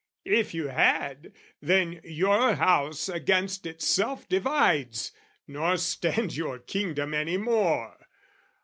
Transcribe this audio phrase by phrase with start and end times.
[0.25, 1.31] If you had,
[1.61, 5.11] then your house against itself Divides,
[5.47, 8.07] nor stands your kingdom any more.